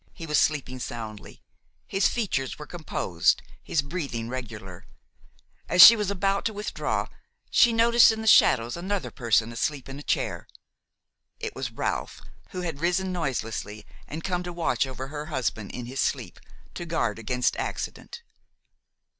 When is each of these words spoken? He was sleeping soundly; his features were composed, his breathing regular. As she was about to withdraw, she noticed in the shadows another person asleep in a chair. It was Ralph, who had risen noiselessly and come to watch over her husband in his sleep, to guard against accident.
He 0.13 0.25
was 0.25 0.39
sleeping 0.39 0.79
soundly; 0.79 1.43
his 1.85 2.07
features 2.07 2.57
were 2.57 2.65
composed, 2.65 3.43
his 3.61 3.83
breathing 3.83 4.29
regular. 4.29 4.87
As 5.69 5.85
she 5.85 5.95
was 5.95 6.09
about 6.09 6.43
to 6.45 6.53
withdraw, 6.53 7.05
she 7.51 7.71
noticed 7.71 8.11
in 8.11 8.21
the 8.21 8.25
shadows 8.25 8.75
another 8.75 9.11
person 9.11 9.51
asleep 9.51 9.87
in 9.87 9.99
a 9.99 10.01
chair. 10.01 10.47
It 11.39 11.53
was 11.53 11.69
Ralph, 11.69 12.19
who 12.49 12.61
had 12.61 12.81
risen 12.81 13.11
noiselessly 13.11 13.85
and 14.07 14.23
come 14.23 14.41
to 14.41 14.51
watch 14.51 14.87
over 14.87 15.09
her 15.09 15.27
husband 15.27 15.69
in 15.71 15.85
his 15.85 16.01
sleep, 16.01 16.39
to 16.73 16.87
guard 16.87 17.19
against 17.19 17.55
accident. 17.57 18.23